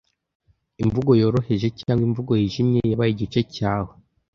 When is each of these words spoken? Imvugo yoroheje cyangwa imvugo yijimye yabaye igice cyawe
Imvugo 0.83 1.11
yoroheje 1.21 1.67
cyangwa 1.79 2.03
imvugo 2.07 2.31
yijimye 2.41 2.79
yabaye 2.91 3.11
igice 3.13 3.39
cyawe 3.55 3.93